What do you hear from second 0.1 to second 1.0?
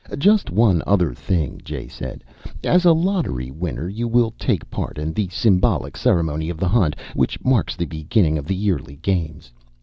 "Just one